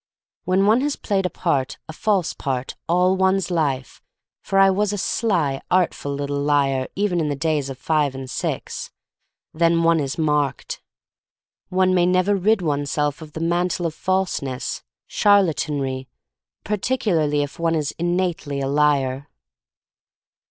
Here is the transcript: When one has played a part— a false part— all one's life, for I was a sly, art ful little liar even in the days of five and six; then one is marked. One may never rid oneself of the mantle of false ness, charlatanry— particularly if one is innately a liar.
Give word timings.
When 0.45 0.65
one 0.65 0.81
has 0.81 0.95
played 0.95 1.27
a 1.27 1.29
part— 1.29 1.77
a 1.87 1.93
false 1.93 2.33
part— 2.33 2.75
all 2.89 3.15
one's 3.15 3.51
life, 3.51 4.01
for 4.41 4.57
I 4.57 4.71
was 4.71 4.91
a 4.91 4.97
sly, 4.97 5.61
art 5.69 5.93
ful 5.93 6.15
little 6.15 6.39
liar 6.39 6.87
even 6.95 7.19
in 7.19 7.29
the 7.29 7.35
days 7.35 7.69
of 7.69 7.77
five 7.77 8.15
and 8.15 8.27
six; 8.27 8.89
then 9.53 9.83
one 9.83 9.99
is 9.99 10.17
marked. 10.17 10.81
One 11.69 11.93
may 11.93 12.07
never 12.07 12.35
rid 12.35 12.63
oneself 12.63 13.21
of 13.21 13.33
the 13.33 13.41
mantle 13.41 13.85
of 13.85 13.93
false 13.93 14.41
ness, 14.41 14.81
charlatanry— 15.07 16.07
particularly 16.63 17.43
if 17.43 17.59
one 17.59 17.75
is 17.75 17.91
innately 17.99 18.59
a 18.59 18.67
liar. 18.67 19.29